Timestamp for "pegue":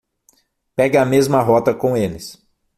0.75-0.97